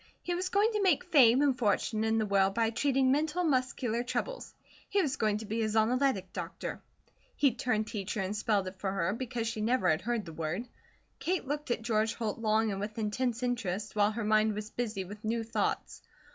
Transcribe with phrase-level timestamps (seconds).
[0.23, 3.51] He was going to make fame and fortune in the world by treating mental and
[3.51, 4.55] muscular troubles.
[4.89, 6.81] He was going to be a Zonoletic Doctor.
[7.35, 10.67] He turned teacher and spelled it for her, because she never had heard the word.
[11.19, 15.03] Kate looked at George Holt long and with intense interest, while her mind was busy
[15.03, 16.01] with new thoughts.